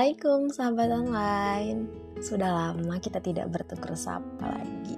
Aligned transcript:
Assalamualaikum 0.00 0.48
sahabat 0.48 0.90
online. 0.96 1.80
Sudah 2.24 2.48
lama 2.48 2.96
kita 3.04 3.20
tidak 3.20 3.52
bertukar 3.52 3.92
sapa 3.92 4.48
lagi. 4.48 4.96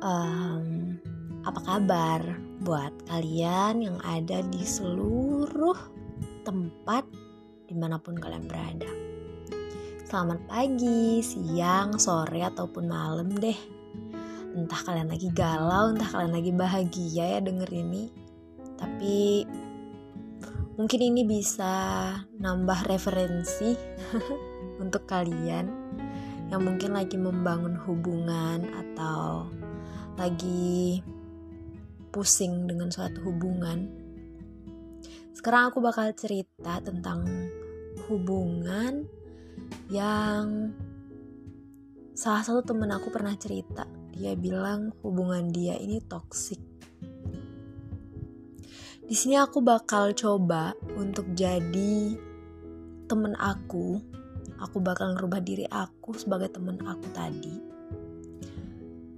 Um, 0.00 0.96
Apa 1.44 1.60
kabar 1.60 2.24
buat 2.64 2.88
kalian 3.12 3.84
yang 3.84 4.00
ada 4.00 4.40
di 4.48 4.64
seluruh 4.64 5.76
tempat 6.48 7.04
di 7.68 7.76
mana 7.76 8.00
pun 8.00 8.16
kalian 8.16 8.48
berada? 8.48 8.88
Selamat 10.08 10.40
pagi, 10.48 11.20
siang, 11.20 12.00
sore, 12.00 12.40
ataupun 12.40 12.88
malam 12.88 13.28
deh. 13.36 13.60
Entah 14.56 14.88
kalian 14.88 15.12
lagi 15.12 15.28
galau, 15.36 15.92
entah 15.92 16.08
kalian 16.08 16.32
lagi 16.32 16.52
bahagia 16.56 17.36
ya 17.36 17.40
denger 17.44 17.68
ini. 17.76 18.08
Tapi 18.80 19.44
mungkin 20.82 21.14
ini 21.14 21.22
bisa 21.22 21.70
nambah 22.42 22.90
referensi 22.90 23.70
untuk 24.82 25.06
kalian 25.06 25.70
yang 26.50 26.58
mungkin 26.58 26.98
lagi 26.98 27.14
membangun 27.14 27.78
hubungan 27.86 28.66
atau 28.66 29.46
lagi 30.18 30.98
pusing 32.10 32.66
dengan 32.66 32.90
suatu 32.90 33.22
hubungan. 33.22 33.86
Sekarang 35.30 35.70
aku 35.70 35.78
bakal 35.78 36.10
cerita 36.18 36.82
tentang 36.82 37.30
hubungan 38.10 39.06
yang 39.86 40.74
salah 42.10 42.42
satu 42.42 42.74
temen 42.74 42.90
aku 42.90 43.06
pernah 43.14 43.38
cerita. 43.38 43.86
Dia 44.18 44.34
bilang 44.34 44.90
hubungan 45.06 45.46
dia 45.54 45.78
ini 45.78 46.02
toksik 46.02 46.71
di 49.02 49.18
sini 49.18 49.34
aku 49.34 49.58
bakal 49.58 50.14
coba 50.14 50.78
untuk 50.94 51.34
jadi 51.34 52.14
temen 53.10 53.34
aku. 53.34 53.98
Aku 54.62 54.78
bakal 54.78 55.18
ngerubah 55.18 55.42
diri 55.42 55.66
aku 55.66 56.14
sebagai 56.14 56.54
temen 56.54 56.78
aku 56.86 57.06
tadi. 57.10 57.56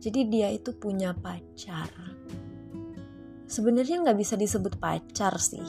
Jadi 0.00 0.20
dia 0.28 0.48
itu 0.48 0.72
punya 0.72 1.12
pacar. 1.12 1.92
Sebenarnya 3.44 4.00
nggak 4.00 4.18
bisa 4.18 4.40
disebut 4.40 4.80
pacar 4.80 5.36
sih. 5.36 5.68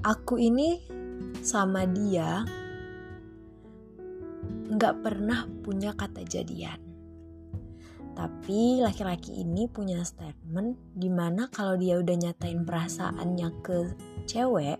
Aku 0.00 0.40
ini 0.40 0.80
sama 1.44 1.84
dia 1.84 2.44
nggak 4.64 4.94
pernah 5.04 5.44
punya 5.60 5.92
kata 5.92 6.24
jadian. 6.24 6.93
Tapi 8.14 8.78
laki-laki 8.78 9.42
ini 9.42 9.66
punya 9.66 10.02
statement 10.06 10.78
di 10.94 11.10
mana 11.10 11.50
kalau 11.50 11.74
dia 11.74 11.98
udah 11.98 12.14
nyatain 12.14 12.62
perasaannya 12.62 13.48
ke 13.60 13.78
cewek, 14.30 14.78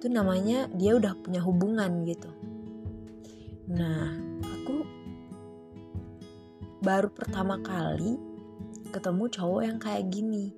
itu 0.00 0.06
namanya 0.08 0.64
dia 0.72 0.96
udah 0.96 1.12
punya 1.20 1.44
hubungan 1.44 2.08
gitu. 2.08 2.32
Nah, 3.68 4.16
aku 4.40 4.88
baru 6.80 7.12
pertama 7.12 7.60
kali 7.60 8.16
ketemu 8.88 9.24
cowok 9.28 9.62
yang 9.62 9.78
kayak 9.78 10.08
gini. 10.08 10.56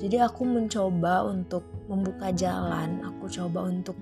Jadi 0.00 0.16
aku 0.16 0.48
mencoba 0.48 1.28
untuk 1.28 1.66
membuka 1.90 2.32
jalan, 2.32 3.04
aku 3.04 3.28
coba 3.28 3.68
untuk 3.68 3.98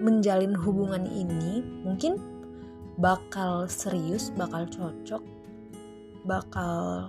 menjalin 0.00 0.54
hubungan 0.54 1.04
ini. 1.04 1.60
Mungkin 1.84 2.16
bakal 2.98 3.70
serius, 3.70 4.34
bakal 4.34 4.66
cocok, 4.66 5.22
bakal 6.26 7.08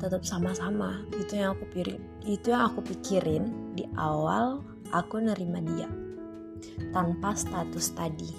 tetap 0.00 0.24
sama-sama. 0.24 1.04
Itu 1.12 1.36
yang 1.36 1.54
aku 1.54 1.68
pikirin, 1.68 2.00
itu 2.24 2.50
yang 2.50 2.72
aku 2.72 2.80
pikirin 2.80 3.76
di 3.76 3.84
awal 4.00 4.64
aku 4.90 5.20
nerima 5.20 5.60
dia 5.60 5.88
tanpa 6.96 7.36
status 7.36 7.92
tadi. 7.92 8.32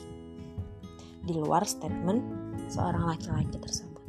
Di 1.24 1.32
luar 1.40 1.64
statement 1.64 2.20
seorang 2.68 3.08
laki-laki 3.08 3.56
tersebut. 3.62 4.04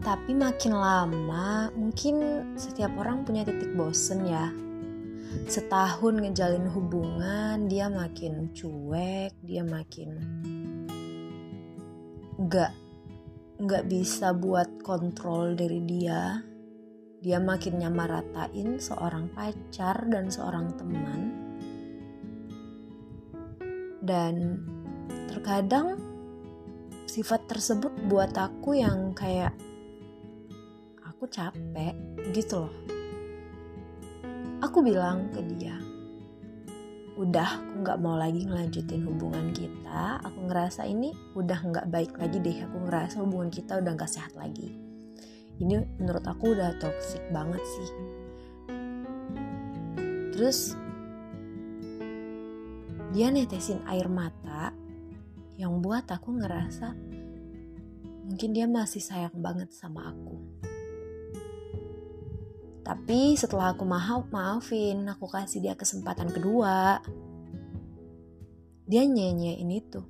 Tapi 0.00 0.32
makin 0.32 0.72
lama, 0.72 1.68
mungkin 1.76 2.48
setiap 2.56 2.96
orang 2.96 3.28
punya 3.28 3.44
titik 3.44 3.76
bosen 3.76 4.24
ya 4.24 4.48
setahun 5.46 6.18
ngejalin 6.18 6.66
hubungan 6.74 7.70
dia 7.70 7.86
makin 7.86 8.50
cuek 8.50 9.30
dia 9.46 9.62
makin 9.62 10.10
nggak 12.40 12.72
nggak 13.60 13.84
bisa 13.84 14.32
buat 14.32 14.80
kontrol 14.80 15.52
dari 15.52 15.84
dia. 15.84 16.40
Dia 17.20 17.36
makin 17.36 17.84
nyamaratain 17.84 18.80
seorang 18.80 19.28
pacar 19.36 20.08
dan 20.08 20.32
seorang 20.32 20.72
teman. 20.72 21.20
Dan 24.00 24.56
terkadang 25.28 26.00
sifat 27.04 27.44
tersebut 27.44 27.92
buat 28.08 28.32
aku 28.32 28.80
yang 28.80 29.12
kayak 29.12 29.52
aku 31.04 31.28
capek 31.28 31.92
gitu 32.32 32.64
loh. 32.64 32.74
Aku 34.64 34.80
bilang 34.80 35.28
ke 35.28 35.44
dia 35.44 35.89
udah 37.20 37.60
aku 37.60 37.84
nggak 37.84 38.00
mau 38.00 38.16
lagi 38.16 38.48
ngelanjutin 38.48 39.04
hubungan 39.04 39.52
kita 39.52 40.24
aku 40.24 40.48
ngerasa 40.48 40.88
ini 40.88 41.12
udah 41.36 41.60
nggak 41.68 41.86
baik 41.92 42.16
lagi 42.16 42.40
deh 42.40 42.64
aku 42.64 42.88
ngerasa 42.88 43.20
hubungan 43.20 43.52
kita 43.52 43.76
udah 43.76 43.92
nggak 43.92 44.08
sehat 44.08 44.32
lagi. 44.40 44.72
Ini 45.60 46.00
menurut 46.00 46.24
aku 46.24 46.56
udah 46.56 46.80
toxic 46.80 47.20
banget 47.28 47.60
sih. 47.60 47.90
Terus 50.32 50.72
dia 53.12 53.28
netesin 53.28 53.84
air 53.84 54.08
mata 54.08 54.72
yang 55.60 55.84
buat 55.84 56.08
aku 56.08 56.40
ngerasa 56.40 56.96
mungkin 58.32 58.56
dia 58.56 58.64
masih 58.64 59.04
sayang 59.04 59.36
banget 59.36 59.68
sama 59.76 60.08
aku 60.08 60.40
tapi 62.90 63.38
setelah 63.38 63.70
aku 63.70 63.86
maaf 63.86 64.26
maafin, 64.34 65.06
aku 65.06 65.30
kasih 65.30 65.62
dia 65.62 65.78
kesempatan 65.78 66.26
kedua. 66.26 66.98
Dia 68.90 69.06
nyanyiin 69.06 69.70
itu. 69.70 70.02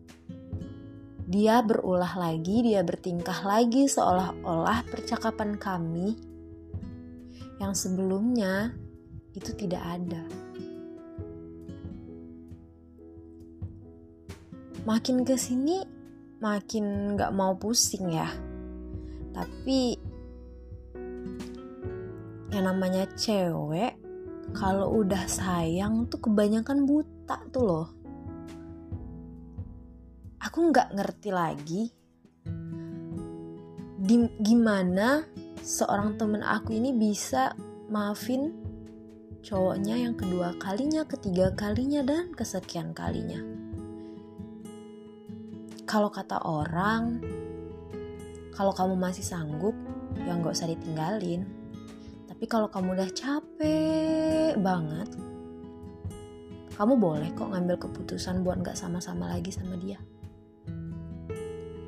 Dia 1.29 1.61
berulah 1.61 2.17
lagi, 2.17 2.65
dia 2.65 2.81
bertingkah 2.81 3.45
lagi 3.45 3.85
seolah-olah 3.85 4.89
percakapan 4.89 5.61
kami 5.61 6.17
yang 7.61 7.77
sebelumnya 7.77 8.73
itu 9.37 9.53
tidak 9.61 9.85
ada. 9.85 10.25
Makin 14.89 15.29
ke 15.29 15.37
sini 15.37 15.85
makin 16.41 17.13
gak 17.21 17.37
mau 17.37 17.53
pusing 17.61 18.09
ya. 18.09 18.33
Tapi 19.37 20.10
yang 22.61 22.77
namanya 22.77 23.09
cewek 23.17 23.97
kalau 24.53 25.01
udah 25.01 25.25
sayang 25.25 26.05
tuh 26.13 26.21
kebanyakan 26.21 26.85
buta 26.85 27.41
tuh 27.49 27.65
loh 27.65 27.89
aku 30.45 30.69
nggak 30.69 30.93
ngerti 30.93 31.33
lagi 31.33 31.83
di, 33.97 34.29
gimana 34.45 35.25
seorang 35.65 36.21
temen 36.21 36.45
aku 36.45 36.77
ini 36.77 36.93
bisa 36.93 37.57
maafin 37.89 38.53
cowoknya 39.41 39.97
yang 39.97 40.21
kedua 40.21 40.53
kalinya, 40.61 41.09
ketiga 41.09 41.57
kalinya, 41.57 42.05
dan 42.05 42.29
kesekian 42.37 42.93
kalinya. 42.93 43.41
Kalau 45.89 46.13
kata 46.13 46.45
orang, 46.45 47.25
kalau 48.53 48.77
kamu 48.77 49.01
masih 49.01 49.25
sanggup, 49.25 49.73
ya 50.29 50.37
nggak 50.37 50.53
usah 50.53 50.69
ditinggalin. 50.69 51.60
Tapi 52.41 52.49
kalau 52.49 52.73
kamu 52.73 52.97
udah 52.97 53.11
capek 53.13 54.57
banget, 54.65 55.13
kamu 56.73 56.97
boleh 56.97 57.29
kok 57.37 57.53
ngambil 57.53 57.77
keputusan 57.77 58.41
buat 58.41 58.65
gak 58.65 58.81
sama-sama 58.81 59.29
lagi 59.29 59.53
sama 59.53 59.77
dia. 59.77 60.01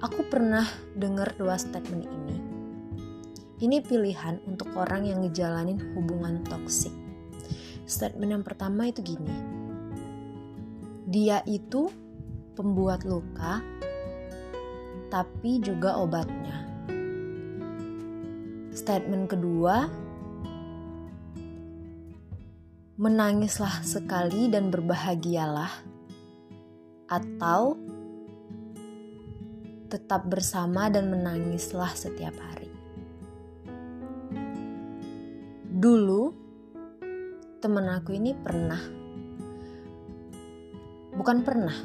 Aku 0.05 0.29
pernah 0.29 0.69
dengar 0.93 1.33
dua 1.41 1.57
statement 1.57 2.05
ini. 2.05 2.37
Ini 3.65 3.81
pilihan 3.81 4.45
untuk 4.45 4.77
orang 4.77 5.09
yang 5.09 5.25
ngejalanin 5.25 5.97
hubungan 5.97 6.45
toksik. 6.45 6.93
Statement 7.89 8.37
yang 8.37 8.45
pertama 8.45 8.93
itu 8.93 9.01
gini. 9.01 9.33
Dia 11.09 11.41
itu 11.49 11.89
pembuat 12.53 13.09
luka, 13.09 13.65
tapi 15.09 15.65
juga 15.65 15.97
obatnya. 15.97 16.61
Statement 18.77 19.33
kedua, 19.33 20.02
menangislah 22.97 23.85
sekali 23.85 24.49
dan 24.53 24.69
berbahagialah, 24.73 25.71
atau 27.09 27.77
tetap 29.93 30.25
bersama 30.29 30.89
dan 30.89 31.13
menangislah 31.13 31.93
setiap 31.93 32.33
hari. 32.41 32.73
Dulu, 35.73 36.33
temen 37.61 37.87
aku 37.91 38.17
ini 38.17 38.33
pernah 38.39 39.03
Bukan 41.13 41.45
pernah. 41.45 41.77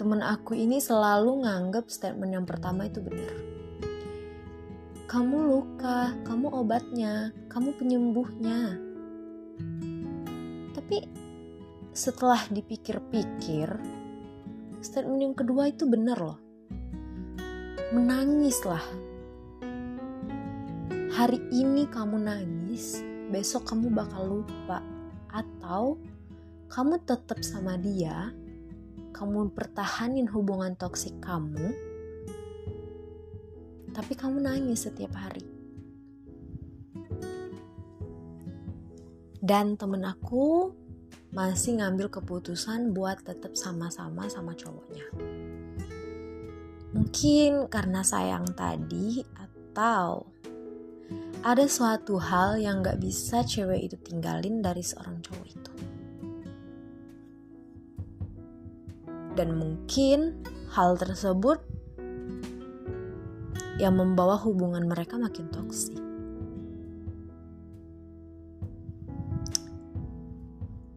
Temen 0.00 0.24
aku 0.24 0.56
ini 0.56 0.80
selalu 0.80 1.44
nganggap 1.44 1.92
statement 1.92 2.32
yang 2.32 2.46
pertama 2.48 2.88
itu 2.88 3.04
benar. 3.04 3.36
Kamu 5.04 5.36
luka, 5.44 6.16
kamu 6.24 6.48
obatnya, 6.48 7.30
kamu 7.52 7.76
penyembuhnya. 7.76 8.80
Tapi 10.84 11.00
setelah 11.96 12.44
dipikir-pikir, 12.52 13.72
statement 14.84 15.16
yang 15.24 15.32
kedua 15.32 15.72
itu 15.72 15.88
benar 15.88 16.20
loh. 16.20 16.36
Menangislah. 17.96 18.84
Hari 21.08 21.40
ini 21.56 21.88
kamu 21.88 22.20
nangis, 22.28 23.00
besok 23.32 23.72
kamu 23.72 23.96
bakal 23.96 24.44
lupa. 24.44 24.84
Atau 25.32 25.96
kamu 26.68 27.00
tetap 27.08 27.40
sama 27.40 27.80
dia, 27.80 28.28
kamu 29.16 29.56
pertahanin 29.56 30.28
hubungan 30.28 30.76
toksik 30.76 31.16
kamu, 31.24 31.72
tapi 33.96 34.12
kamu 34.12 34.36
nangis 34.44 34.84
setiap 34.84 35.16
hari. 35.16 35.53
Dan 39.44 39.76
temen 39.76 40.08
aku 40.08 40.72
masih 41.36 41.76
ngambil 41.76 42.08
keputusan 42.08 42.96
buat 42.96 43.20
tetap 43.20 43.52
sama-sama 43.60 44.24
sama 44.32 44.56
cowoknya. 44.56 45.04
Mungkin 46.96 47.68
karena 47.68 48.00
sayang 48.00 48.56
tadi 48.56 49.20
atau 49.36 50.24
ada 51.44 51.68
suatu 51.68 52.16
hal 52.16 52.56
yang 52.56 52.80
gak 52.80 52.96
bisa 52.96 53.44
cewek 53.44 53.92
itu 53.92 54.00
tinggalin 54.00 54.64
dari 54.64 54.80
seorang 54.80 55.20
cowok 55.20 55.46
itu. 55.52 55.72
Dan 59.36 59.60
mungkin 59.60 60.40
hal 60.72 60.96
tersebut 60.96 61.60
yang 63.76 63.98
membawa 63.98 64.40
hubungan 64.40 64.88
mereka 64.88 65.20
makin 65.20 65.52
toksik. 65.52 66.03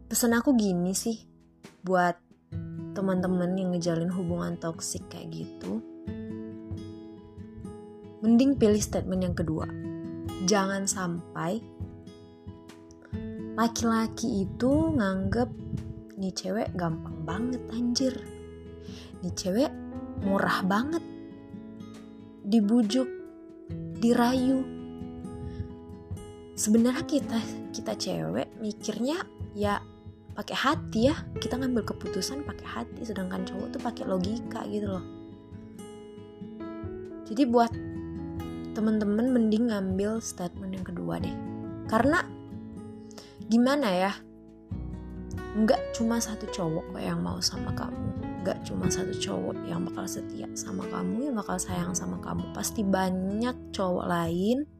Pesan 0.07 0.31
aku 0.31 0.55
gini 0.55 0.95
sih 0.95 1.19
buat 1.83 2.15
teman-teman 2.95 3.59
yang 3.59 3.75
ngejalin 3.75 4.07
hubungan 4.07 4.55
toksik 4.55 5.03
kayak 5.11 5.43
gitu. 5.43 5.83
Mending 8.23 8.55
pilih 8.55 8.79
statement 8.79 9.27
yang 9.27 9.35
kedua. 9.35 9.67
Jangan 10.47 10.87
sampai 10.87 11.59
laki-laki 13.59 14.47
itu 14.47 14.95
nganggep 14.95 15.51
nih 16.15 16.31
cewek 16.31 16.71
gampang 16.79 17.17
banget 17.27 17.61
anjir 17.75 18.15
nih 19.25 19.33
cewek 19.33 19.71
murah 20.21 20.61
banget 20.61 21.01
dibujuk 22.45 23.09
dirayu 23.97 24.61
sebenarnya 26.53 27.05
kita 27.05 27.39
kita 27.73 27.93
cewek 27.97 28.49
mikirnya 28.61 29.25
ya 29.57 29.81
pakai 30.37 30.53
hati 30.53 31.09
ya. 31.09 31.17
Kita 31.41 31.57
ngambil 31.57 31.81
keputusan 31.89 32.45
pakai 32.45 32.67
hati 32.69 33.01
sedangkan 33.01 33.41
cowok 33.49 33.73
tuh 33.73 33.81
pakai 33.81 34.05
logika 34.05 34.61
gitu 34.69 34.93
loh. 34.93 35.05
Jadi 37.25 37.43
buat 37.49 37.73
temen-temen 38.77 39.33
mending 39.33 39.73
ngambil 39.73 40.21
statement 40.21 40.77
yang 40.77 40.85
kedua 40.85 41.17
deh. 41.17 41.33
Karena 41.89 42.21
gimana 43.49 43.89
ya? 43.89 44.13
Nggak 45.57 45.97
cuma 45.97 46.21
satu 46.21 46.45
cowok 46.53 46.93
kok 46.93 47.01
yang 47.01 47.25
mau 47.25 47.41
sama 47.41 47.73
kamu. 47.73 47.97
Nggak 48.45 48.61
cuma 48.69 48.85
satu 48.93 49.17
cowok 49.17 49.57
yang 49.65 49.81
bakal 49.89 50.05
setia 50.05 50.45
sama 50.53 50.85
kamu 50.87 51.33
yang 51.33 51.35
bakal 51.35 51.57
sayang 51.57 51.97
sama 51.97 52.21
kamu. 52.21 52.53
Pasti 52.53 52.85
banyak 52.85 53.73
cowok 53.73 54.05
lain 54.05 54.76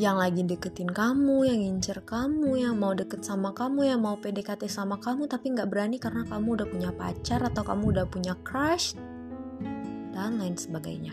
yang 0.00 0.16
lagi 0.16 0.40
deketin 0.40 0.88
kamu, 0.88 1.44
yang 1.44 1.60
ngincer 1.60 2.00
kamu, 2.08 2.64
yang 2.64 2.80
mau 2.80 2.96
deket 2.96 3.20
sama 3.20 3.52
kamu, 3.52 3.92
yang 3.92 4.00
mau 4.00 4.16
PDKT 4.16 4.64
sama 4.64 4.96
kamu, 4.96 5.28
tapi 5.28 5.52
nggak 5.52 5.68
berani 5.68 6.00
karena 6.00 6.24
kamu 6.24 6.56
udah 6.56 6.66
punya 6.68 6.90
pacar 6.96 7.44
atau 7.44 7.60
kamu 7.60 7.92
udah 7.92 8.06
punya 8.08 8.32
crush 8.40 8.96
dan 10.16 10.40
lain 10.40 10.56
sebagainya. 10.56 11.12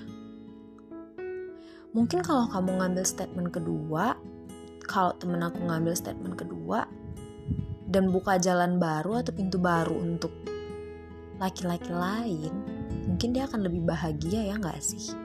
Mungkin 1.92 2.24
kalau 2.24 2.48
kamu 2.48 2.80
ngambil 2.80 3.04
statement 3.04 3.50
kedua, 3.52 4.16
kalau 4.88 5.12
temen 5.20 5.44
aku 5.44 5.60
ngambil 5.60 5.98
statement 5.98 6.40
kedua, 6.40 6.88
dan 7.90 8.14
buka 8.14 8.40
jalan 8.40 8.80
baru 8.80 9.20
atau 9.20 9.34
pintu 9.34 9.58
baru 9.58 9.98
untuk 9.98 10.32
laki-laki 11.42 11.92
lain, 11.92 12.54
mungkin 13.12 13.36
dia 13.36 13.44
akan 13.50 13.68
lebih 13.68 13.84
bahagia 13.84 14.46
ya 14.46 14.56
nggak 14.56 14.80
sih? 14.80 15.19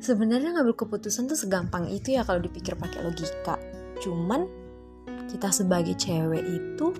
Sebenarnya 0.00 0.56
ngambil 0.56 0.74
keputusan 0.74 1.28
tuh 1.28 1.36
segampang 1.36 1.86
itu 1.92 2.16
ya 2.16 2.24
kalau 2.24 2.40
dipikir 2.40 2.74
pakai 2.74 3.04
logika. 3.04 3.60
Cuman 4.00 4.48
kita 5.28 5.52
sebagai 5.52 5.94
cewek 5.94 6.42
itu 6.42 6.96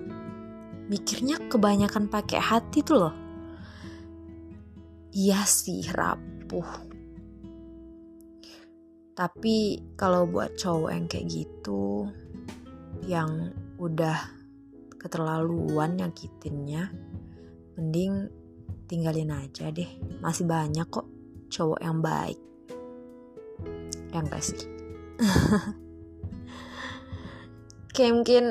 mikirnya 0.87 1.41
kebanyakan 1.49 2.07
pakai 2.07 2.39
hati 2.39 2.85
tuh 2.85 2.97
loh. 2.97 3.15
Iya 5.11 5.43
sih 5.43 5.83
rapuh 5.91 6.91
tapi 9.21 9.77
kalau 9.99 10.25
buat 10.25 10.57
cowok 10.57 10.89
yang 10.89 11.05
kayak 11.05 11.29
gitu, 11.29 12.09
yang 13.05 13.53
udah 13.77 14.17
keterlaluan 14.97 15.93
nyakitinnya, 15.93 16.89
mending 17.77 18.33
tinggalin 18.89 19.29
aja 19.29 19.69
deh. 19.69 19.85
Masih 20.25 20.49
banyak 20.49 20.89
kok 20.89 21.05
cowok 21.53 21.79
yang 21.85 22.01
baik. 22.01 22.39
Yang 24.11 24.25
gak 24.29 24.43
sih? 24.43 24.61
kayak 27.95 28.13
mungkin 28.17 28.45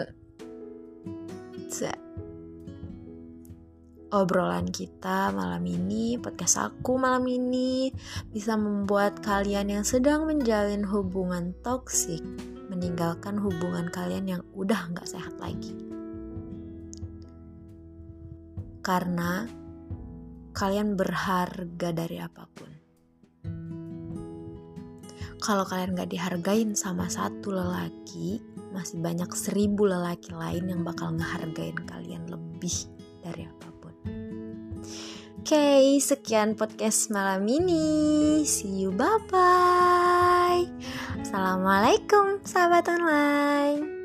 obrolan 4.10 4.66
kita 4.68 5.30
malam 5.30 5.62
ini, 5.64 6.18
podcast 6.18 6.58
aku 6.58 6.98
malam 6.98 7.24
ini 7.30 7.94
bisa 8.34 8.58
membuat 8.58 9.22
kalian 9.22 9.70
yang 9.70 9.84
sedang 9.86 10.26
menjalin 10.26 10.82
hubungan 10.82 11.54
toksik 11.62 12.22
meninggalkan 12.70 13.38
hubungan 13.38 13.90
kalian 13.90 14.38
yang 14.38 14.42
udah 14.54 14.90
nggak 14.94 15.06
sehat 15.06 15.34
lagi. 15.38 15.74
Karena 18.82 19.46
kalian 20.54 20.98
berharga 20.98 21.88
dari 21.94 22.18
apa 22.18 22.44
pun. 22.50 22.69
Kalau 25.40 25.64
kalian 25.64 25.96
gak 25.96 26.12
dihargain 26.12 26.76
sama 26.76 27.08
satu 27.08 27.50
lelaki, 27.50 28.44
masih 28.76 29.00
banyak 29.00 29.32
seribu 29.32 29.88
lelaki 29.88 30.36
lain 30.36 30.68
yang 30.68 30.84
bakal 30.84 31.10
ngehargain 31.16 31.80
kalian 31.88 32.28
lebih 32.28 32.76
dari 33.24 33.48
apa 33.48 33.70
okay, 35.50 35.98
sekian 35.98 36.54
podcast 36.54 37.10
malam 37.10 37.42
ini. 37.48 38.38
See 38.46 38.86
you, 38.86 38.94
bye 38.94 39.18
bye. 39.26 40.62
Assalamualaikum, 41.18 42.38
sahabat 42.46 42.86
online. 42.86 43.99